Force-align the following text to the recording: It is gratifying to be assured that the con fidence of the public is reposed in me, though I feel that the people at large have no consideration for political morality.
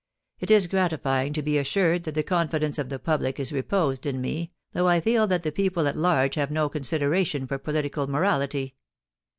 It 0.39 0.49
is 0.49 0.65
gratifying 0.65 1.31
to 1.33 1.43
be 1.43 1.59
assured 1.59 2.05
that 2.05 2.15
the 2.15 2.23
con 2.23 2.47
fidence 2.49 2.79
of 2.79 2.89
the 2.89 2.97
public 2.97 3.39
is 3.39 3.53
reposed 3.53 4.07
in 4.07 4.19
me, 4.19 4.51
though 4.73 4.87
I 4.87 4.99
feel 4.99 5.27
that 5.27 5.43
the 5.43 5.51
people 5.51 5.87
at 5.87 5.95
large 5.95 6.33
have 6.33 6.49
no 6.49 6.69
consideration 6.69 7.45
for 7.45 7.59
political 7.59 8.07
morality. 8.07 8.73